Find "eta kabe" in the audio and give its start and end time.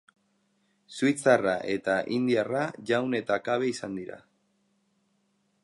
3.21-3.69